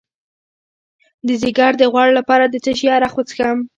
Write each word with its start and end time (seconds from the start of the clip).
د 1.27 1.29
ځیګر 1.41 1.71
د 1.77 1.83
غوړ 1.93 2.07
لپاره 2.19 2.45
د 2.47 2.55
څه 2.63 2.71
شي 2.77 2.87
عرق 2.95 3.13
وڅښم؟ 3.15 3.57